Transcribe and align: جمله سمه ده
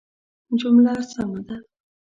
جمله 0.61 0.93
سمه 1.11 1.41
ده 1.47 1.57